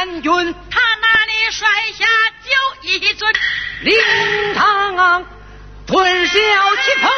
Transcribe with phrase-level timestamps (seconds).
[0.00, 0.32] 三军，
[0.70, 2.06] 他那里摔下
[2.42, 3.30] 就一尊
[3.82, 5.26] 灵堂，
[5.86, 6.36] 顿消
[6.76, 7.10] 气蓬。